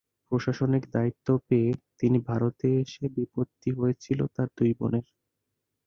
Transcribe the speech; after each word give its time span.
প্রশাসনিক 0.29 0.83
দায়িত্ব 0.93 1.27
পেয়ে 1.47 1.69
তিনি 1.99 2.17
ভারতে 2.29 2.67
এসে 2.83 3.05
বিপত্তি 3.15 3.69
হয়েছিল 3.79 4.19
তাঁর 4.35 4.49
দুই 4.57 4.71
বোনের। 4.79 5.05